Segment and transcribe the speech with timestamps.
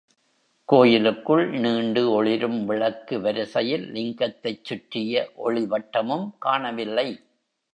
[0.69, 7.07] கோயிலுக்குள் நீண்டு ஒளிரும் விளக்கு வரிசையில் லிங்கத்தைச் சுற்றிய ஒளிவட்டமும் காணவில்லை.